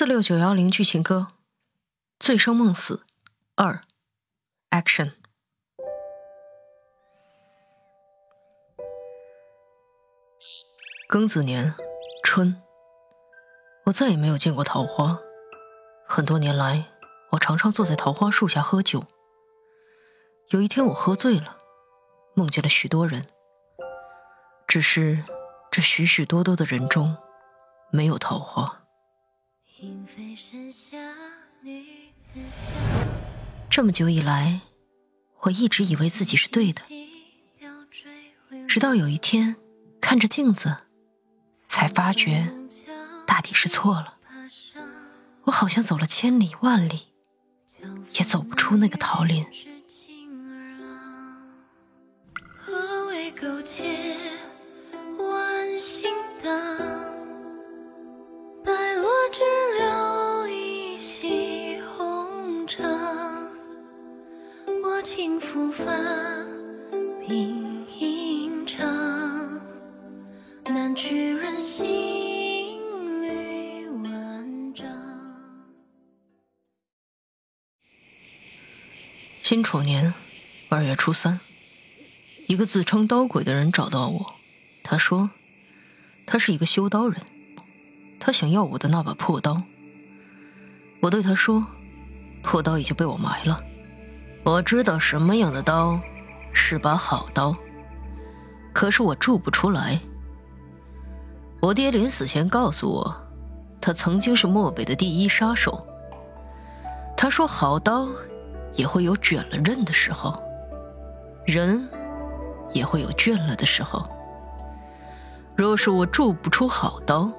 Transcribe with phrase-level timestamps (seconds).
[0.00, 1.26] 四六九幺零剧情歌，
[2.18, 3.02] 《醉生梦死
[3.54, 3.82] 二》
[4.82, 5.12] Action。
[11.10, 11.74] 庚子年
[12.24, 12.62] 春，
[13.84, 15.20] 我再也没有见过桃花。
[16.06, 16.86] 很多年来，
[17.32, 19.04] 我常常坐在桃花树下喝酒。
[20.48, 21.58] 有一天，我喝醉了，
[22.34, 23.26] 梦见了许多人，
[24.66, 25.22] 只是
[25.70, 27.18] 这许许多多的人中，
[27.92, 28.78] 没有桃花。
[33.70, 34.60] 这么久以来，
[35.40, 36.82] 我一直以为自己是对的，
[38.68, 39.56] 直到有一天
[40.00, 40.76] 看着镜子，
[41.66, 42.52] 才发觉
[43.26, 44.16] 大抵是错了。
[45.44, 47.08] 我好像走了千里万里，
[48.14, 49.46] 也走不出那个桃林。
[79.42, 80.14] 辛丑年
[80.68, 81.40] 二月初三，
[82.46, 84.36] 一个自称刀鬼的人找到我，
[84.84, 85.30] 他说
[86.24, 87.20] 他是一个修刀人，
[88.20, 89.64] 他想要我的那把破刀。
[91.00, 91.66] 我对他说，
[92.44, 93.69] 破刀已经被我埋了。
[94.42, 96.00] 我知道什么样的刀
[96.52, 97.54] 是把好刀，
[98.72, 100.00] 可是我铸不出来。
[101.60, 103.14] 我爹临死前告诉我，
[103.80, 105.86] 他曾经是漠北的第一杀手。
[107.16, 108.08] 他说好刀
[108.72, 110.42] 也会有卷了刃的时候，
[111.44, 111.86] 人
[112.72, 114.08] 也会有倦了的时候。
[115.54, 117.30] 若是我铸不出好刀，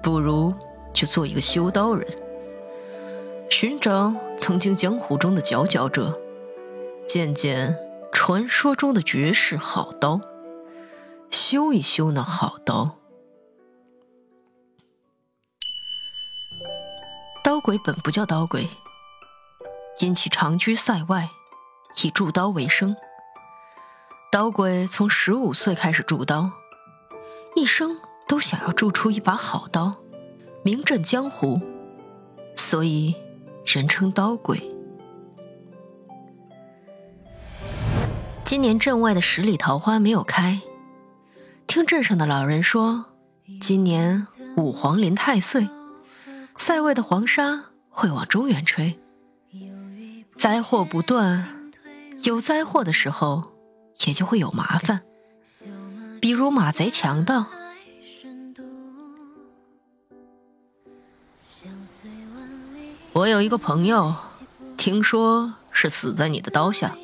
[0.00, 0.54] 不如
[0.92, 2.06] 就做一个修刀人。
[3.52, 6.18] 寻找曾经江湖中的佼佼者，
[7.06, 7.76] 见见
[8.10, 10.22] 传说中的绝世好刀，
[11.30, 12.96] 修一修那好刀。
[17.44, 18.70] 刀鬼本不叫刀鬼，
[20.00, 21.28] 因其长居塞外，
[22.02, 22.96] 以铸刀为生。
[24.30, 26.50] 刀鬼从十五岁开始铸刀，
[27.54, 29.96] 一生都想要铸出一把好刀，
[30.62, 31.60] 名震江湖，
[32.56, 33.14] 所以。
[33.72, 34.60] 人称刀鬼。
[38.44, 40.60] 今年镇外的十里桃花没有开，
[41.66, 43.06] 听镇上的老人说，
[43.62, 44.26] 今年
[44.58, 45.70] 五黄临太岁，
[46.58, 49.00] 塞外的黄沙会往中原吹，
[50.36, 51.72] 灾祸不断。
[52.24, 53.52] 有灾祸的时候，
[54.06, 55.00] 也就会有麻烦，
[56.20, 57.46] 比如马贼强盗。
[63.22, 64.16] 我有一个朋友，
[64.76, 66.96] 听说是死在你的刀下，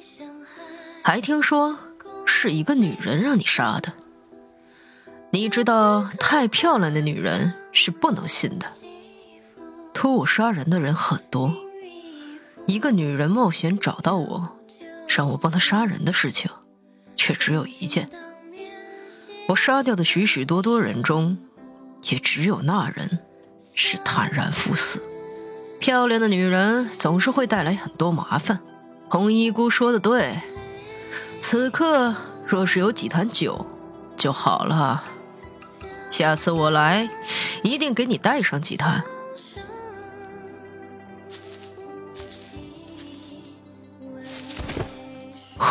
[1.04, 1.78] 还听说
[2.26, 3.92] 是一个女人让你杀的。
[5.30, 8.66] 你知道，太漂亮的女人是不能信的。
[9.94, 11.54] 托我杀人的人很多，
[12.66, 14.58] 一个女人冒险找到我，
[15.06, 16.50] 让我帮她杀人的事情，
[17.14, 18.10] 却只有一件。
[19.50, 21.38] 我杀掉的许许多多人中，
[22.08, 23.20] 也只有那人
[23.72, 25.00] 是坦然赴死。
[25.80, 28.60] 漂亮的女人总是会带来很多麻烦。
[29.08, 30.40] 红衣姑说的对，
[31.40, 32.14] 此刻
[32.46, 33.66] 若是有几坛酒
[34.16, 35.04] 就好了。
[36.10, 37.08] 下次我来，
[37.62, 39.04] 一定给你带上几坛。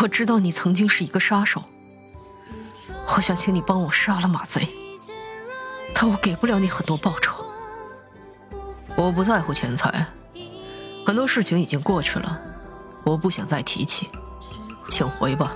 [0.01, 1.63] 我知道你曾经是一个杀手，
[3.15, 4.67] 我想请你帮我杀了马贼，
[5.93, 7.46] 但我给不了你很多报酬。
[8.97, 10.07] 我不在乎钱财，
[11.05, 12.37] 很多事情已经过去了，
[13.05, 14.09] 我不想再提起，
[14.89, 15.55] 请回吧。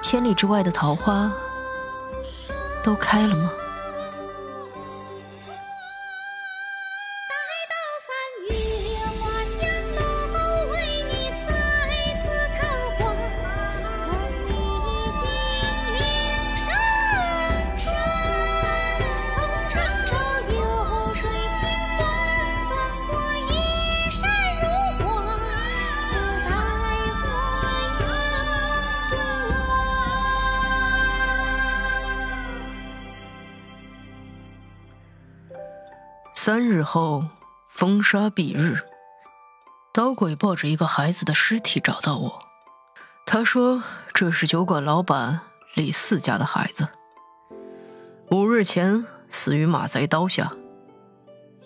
[0.00, 1.30] 千里之外的桃花
[2.82, 3.50] 都开了吗？
[36.48, 37.24] 三日后，
[37.68, 38.78] 风沙蔽日，
[39.92, 42.38] 刀鬼抱着一个孩子的尸体找到我。
[43.26, 43.82] 他说
[44.14, 45.40] ：“这是酒馆老板
[45.74, 46.88] 李四家的孩子。”
[48.32, 50.52] 五日前死于马贼刀下，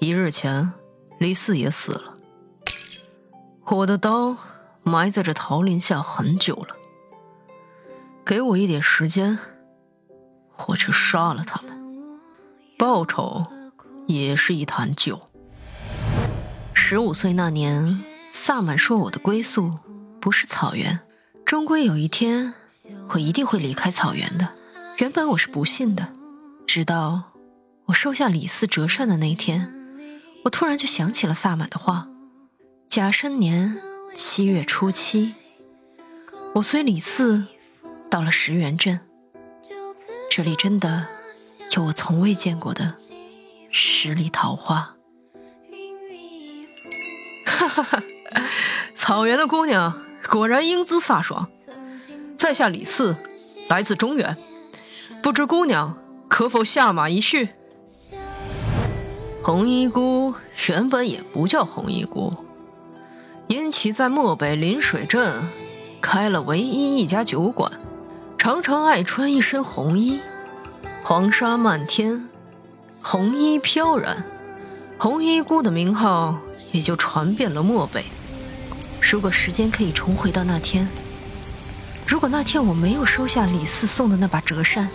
[0.01, 0.73] 一日前
[1.21, 2.15] 李四也死了。
[3.67, 4.37] 我的刀
[4.83, 6.75] 埋在这桃林下很久了，
[8.25, 9.39] 给我一点时间，
[10.67, 12.19] 我去杀了他们，
[12.77, 13.45] 报仇
[14.15, 15.21] 也是一坛酒。
[16.75, 19.71] 十五岁那年，萨满说我的归宿
[20.21, 21.01] 不是草原，
[21.45, 22.55] 终归有一天
[23.11, 24.55] 我一定会离开草原的。
[24.99, 26.13] 原本我是不信的。
[26.67, 27.33] 直到
[27.87, 29.73] 我收下李四折扇的那天，
[30.45, 32.09] 我突然就想起了萨满的话。
[32.89, 33.81] 甲申年
[34.15, 35.35] 七月初七，
[36.55, 37.47] 我随李四
[38.11, 39.01] 到了石原镇，
[40.31, 41.07] 这里真的
[41.75, 42.97] 有我从未见过的
[43.75, 44.97] 十里桃花。
[47.47, 48.03] 哈哈哈，
[48.95, 51.49] 草原的姑娘果然英姿飒爽。
[52.37, 53.17] 在下李四，
[53.69, 54.37] 来自中原，
[55.23, 55.97] 不知姑娘。
[56.29, 57.49] 可否下马一叙？
[59.43, 60.35] 红衣姑
[60.69, 62.33] 原本也不叫红衣姑，
[63.49, 65.43] 因其在漠北临水镇
[66.01, 67.73] 开了唯一一家酒馆，
[68.37, 70.21] 常常爱穿一身红衣，
[71.03, 72.29] 黄沙漫天，
[73.05, 74.25] 红衣飘然，
[74.97, 76.39] 红衣姑的名号
[76.71, 78.05] 也就传遍了漠北。
[79.01, 80.89] 如果时间可以重回到那天，
[82.07, 84.89] 如果那天我没有收下李四送的那把折扇。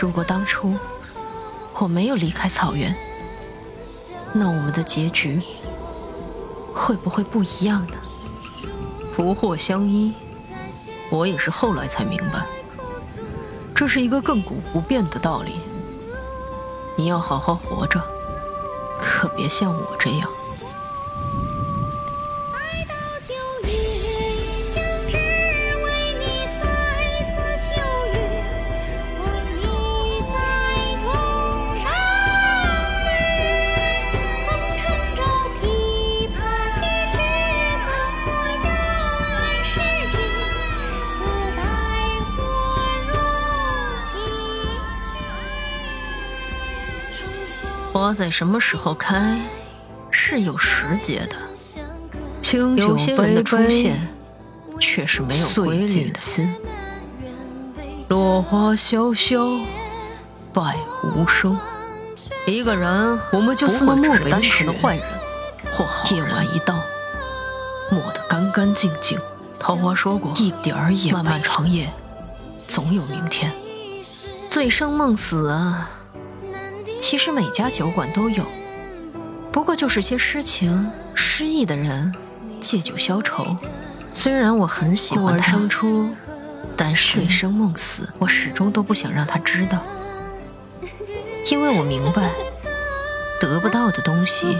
[0.00, 0.74] 如果当初
[1.74, 2.94] 我没有离开草原，
[4.32, 5.40] 那我们的结局
[6.74, 7.96] 会不会不一样呢？
[9.14, 10.12] 福祸相依，
[11.10, 12.44] 我也是后来才明白，
[13.72, 15.60] 这是一个亘古不变的道理。
[17.02, 18.00] 你要好好活着，
[19.00, 20.30] 可别像我这样。
[48.12, 49.40] 花在什么时候开，
[50.10, 51.36] 是有时节的。
[52.76, 54.06] 有些人的出现，
[54.78, 56.20] 却是没有规律的。
[58.08, 59.48] 落花萧萧，
[60.52, 61.58] 败无声。
[62.46, 66.78] 一个人，我们就似那漠北的雪，夜晚一到，
[67.90, 69.18] 抹得干干净净。
[69.58, 71.90] 桃花说过，一点儿也漫漫长夜，
[72.68, 73.50] 总有明天。
[74.50, 75.88] 醉生梦死啊！
[77.02, 78.46] 其实每家酒馆都有，
[79.50, 82.14] 不过就是些诗情诗意的人
[82.60, 83.44] 借酒消愁。
[84.12, 86.08] 虽然我很喜欢他，生出，
[86.76, 89.82] 但是醉生梦死，我始终都不想让他知道，
[91.50, 92.30] 因为我明白，
[93.40, 94.56] 得不到的东西，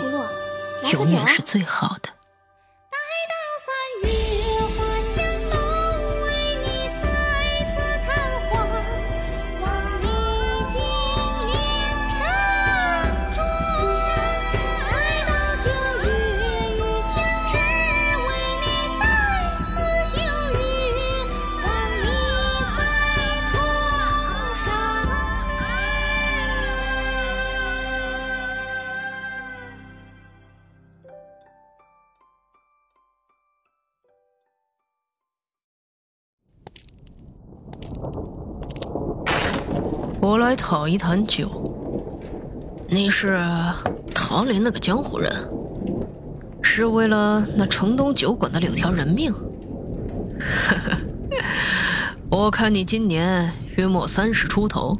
[0.92, 2.08] 永远是最好的。
[40.52, 41.48] 来讨一坛酒。
[42.86, 43.40] 你是
[44.14, 45.32] 桃林那个江湖人，
[46.60, 49.32] 是为了那城东酒馆的两条人命？
[49.32, 50.98] 呵呵，
[52.30, 54.94] 我看你今年约莫三十出头，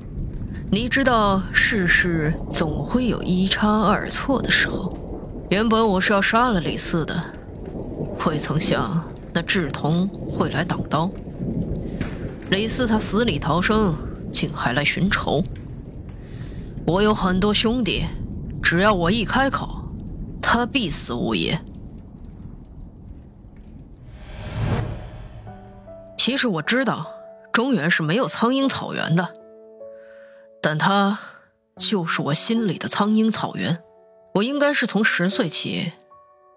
[0.71, 4.91] 你知道世事总会有一差二错的时候。
[5.51, 7.23] 原本我是要杀了李四的，
[8.27, 11.11] 未曾想那志同会来挡刀。
[12.49, 13.95] 李四他死里逃生。
[14.33, 15.45] 竟还来寻仇！
[16.87, 18.07] 我有很多兄弟，
[18.63, 19.85] 只要我一开口，
[20.41, 21.57] 他必死无疑。
[26.17, 27.07] 其实我知道
[27.53, 29.35] 中原是没有苍鹰草原的，
[30.61, 31.19] 但他
[31.77, 33.83] 就是我心里的苍鹰草原。
[34.37, 35.93] 我应该是从十岁起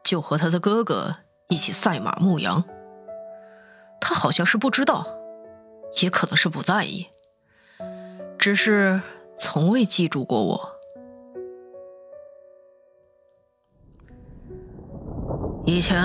[0.04, 1.12] 就和他的哥哥
[1.50, 2.64] 一起赛马牧羊，
[4.00, 5.08] 他好像是不知道，
[6.02, 7.08] 也可能是不在意。
[8.46, 9.02] 只是
[9.36, 10.70] 从未记住过我。
[15.66, 16.00] 以前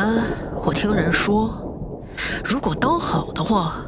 [0.65, 2.01] 我听人说，
[2.43, 3.85] 如果刀好的话，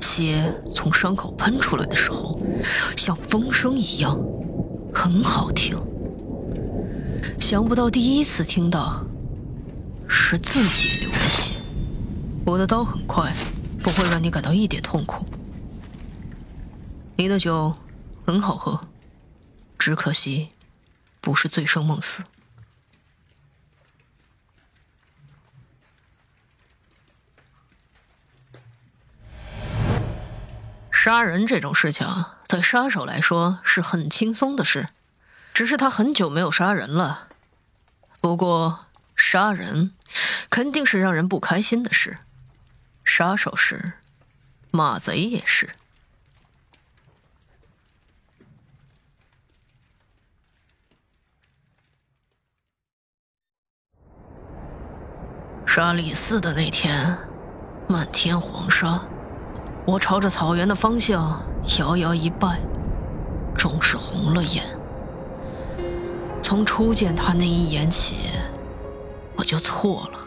[0.00, 2.36] 血从伤口喷出来的时候，
[2.96, 4.20] 像风声一样，
[4.92, 5.78] 很好听。
[7.38, 9.06] 想不到第一次听到
[10.08, 11.54] 是自己流的血。
[12.44, 13.32] 我的刀很快，
[13.80, 15.24] 不会让你感到一点痛苦。
[17.20, 17.76] 你的酒
[18.24, 18.80] 很好喝，
[19.76, 20.52] 只可惜
[21.20, 22.22] 不是醉生梦死。
[30.92, 32.06] 杀人这种事情，
[32.46, 34.86] 对杀手来说是很轻松的事，
[35.52, 37.30] 只是他很久没有杀人了。
[38.20, 39.92] 不过，杀人
[40.48, 42.18] 肯定是让人不开心的事，
[43.02, 43.94] 杀手是，
[44.70, 45.70] 马贼也是。
[55.78, 57.16] 杀李四的那天，
[57.86, 59.00] 漫天黄沙。
[59.86, 61.40] 我朝着草原的方向
[61.78, 62.58] 摇摇一拜，
[63.56, 64.64] 终是红了眼。
[66.42, 68.16] 从初见他那一眼起，
[69.36, 70.18] 我就错了。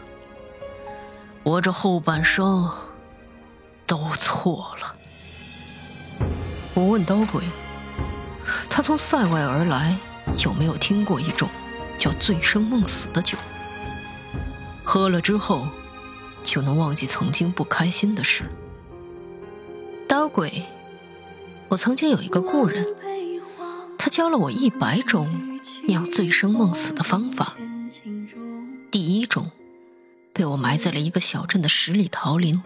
[1.42, 2.66] 我这后半生
[3.86, 4.94] 都错了。
[6.72, 7.44] 我问刀鬼，
[8.70, 9.94] 他从塞外而来，
[10.42, 11.46] 有没有听过一种
[11.98, 13.36] 叫醉生梦死的酒？
[14.84, 15.68] 喝了之后，
[16.44, 18.44] 就能忘记曾经不开心的事。
[20.08, 20.64] 刀鬼，
[21.68, 22.86] 我曾经有一个故人，
[23.96, 27.56] 他教了我一百种酿醉生梦死的方法。
[28.90, 29.50] 第一种，
[30.32, 32.62] 被我埋在了一个小镇的十里桃林。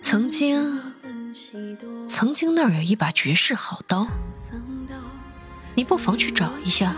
[0.00, 0.80] 曾经，
[2.08, 4.06] 曾经那儿有一把绝世好刀，
[5.74, 6.96] 你不妨去找一下。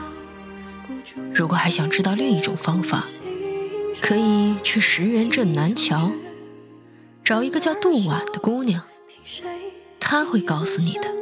[1.34, 3.04] 如果还想知道另一种方法，
[4.00, 6.12] 可以去石原镇南桥。
[7.24, 8.82] 找一个叫杜婉的姑娘，
[10.00, 11.18] 她会告诉你的。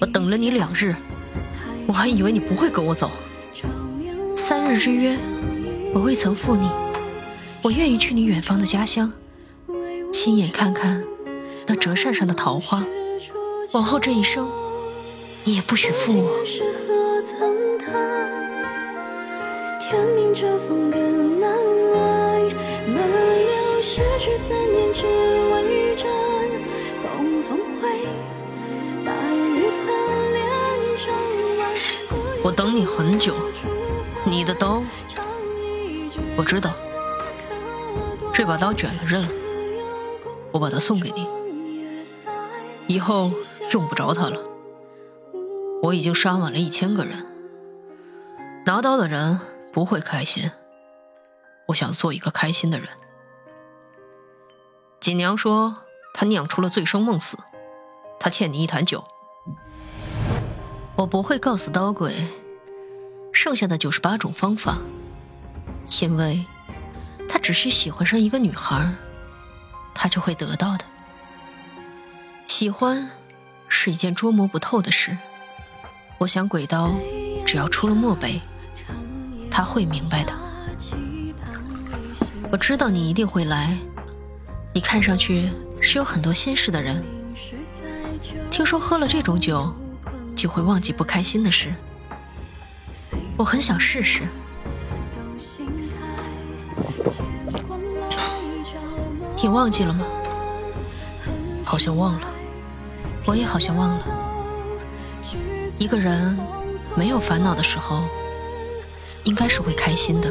[0.00, 0.96] 我等了你两日，
[1.86, 3.10] 我还以为你不会跟我走。
[4.34, 5.18] 三日之约，
[5.92, 6.70] 我未曾负你。
[7.60, 9.12] 我愿意去你远方的家乡，
[10.10, 11.04] 亲眼看看
[11.66, 12.82] 那折扇上的桃花。
[13.72, 14.48] 往后这一生，
[15.44, 16.42] 你也不许负我
[19.78, 22.10] 天明着风更难捱。
[32.60, 33.34] 等你很久，
[34.26, 34.82] 你的刀，
[36.36, 36.70] 我知道。
[38.34, 39.26] 这把刀卷了刃，
[40.52, 41.26] 我把它送给你，
[42.86, 43.32] 以后
[43.72, 44.38] 用不着它了。
[45.84, 47.26] 我已经杀完了一千个人，
[48.66, 49.40] 拿刀的人
[49.72, 50.50] 不会开心。
[51.68, 52.90] 我想做一个开心的人。
[55.00, 55.76] 锦娘说
[56.12, 57.38] 她酿出了醉生梦死，
[58.18, 59.02] 她欠你一坛酒。
[60.96, 62.26] 我不会告诉刀鬼
[63.42, 64.76] 剩下的九十八种方法，
[66.02, 66.44] 因为。
[67.26, 68.92] 他只需喜欢上一个女孩，
[69.94, 70.84] 他就会得到的。
[72.46, 73.08] 喜欢
[73.66, 75.16] 是一件捉摸不透的事。
[76.18, 76.92] 我想鬼刀
[77.46, 78.42] 只要出了漠北，
[79.50, 80.34] 他会明白的。
[82.52, 83.74] 我知道你一定会来。
[84.74, 85.48] 你看上去
[85.80, 87.02] 是有很多心事的人。
[88.50, 89.74] 听说喝了这种酒，
[90.36, 91.74] 就会忘记不开心的事。
[93.40, 94.20] 我很想试试。
[99.42, 100.04] 你忘记了吗？
[101.64, 102.26] 好像忘了，
[103.24, 104.04] 我也好像忘了。
[105.78, 106.38] 一个人
[106.94, 108.04] 没有烦恼的时候，
[109.24, 110.30] 应该是会开心的，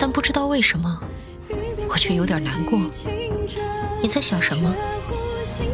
[0.00, 1.00] 但不知道为什么，
[1.88, 2.76] 我却有点难过。
[4.02, 4.74] 你在想什么？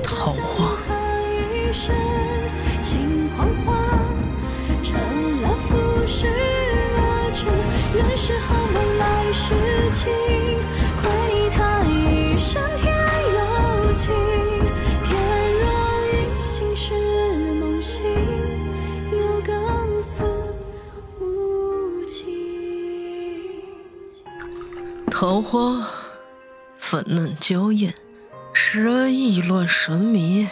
[0.04, 0.76] 桃花。
[25.14, 25.86] 桃花
[26.78, 27.94] 粉嫩娇艳，
[28.54, 30.48] 使人意乱神迷，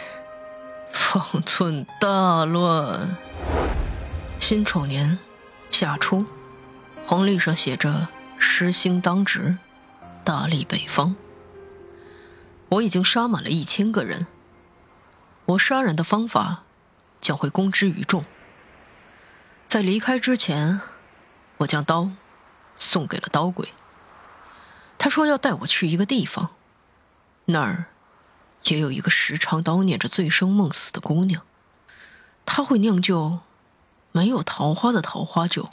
[0.93, 3.17] 方寸大乱。
[4.39, 5.17] 辛丑年
[5.71, 6.27] 夏初，
[7.07, 9.57] 黄历上写着“失星当值”，
[10.23, 11.15] 大历北方。
[12.69, 14.27] 我已经杀满了一千个人。
[15.45, 16.63] 我杀人的方法
[17.19, 18.23] 将会公之于众。
[19.67, 20.79] 在离开之前，
[21.57, 22.11] 我将刀
[22.75, 23.67] 送给了刀鬼。
[25.03, 26.51] 他说要带我去一个地方，
[27.45, 27.85] 那儿
[28.65, 31.43] 也有一个时常叨念着醉生梦死的姑娘。
[32.45, 33.39] 他会酿就
[34.11, 35.71] 没有桃花的桃花酒，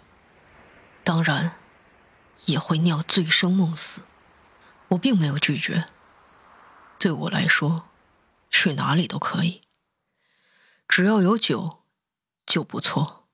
[1.04, 1.56] 当然
[2.46, 4.04] 也会酿醉生梦死。
[4.88, 5.84] 我并没有拒绝。
[6.98, 7.84] 对我来说，
[8.50, 9.60] 去哪里都可以，
[10.88, 11.80] 只要有酒
[12.46, 13.27] 就不错。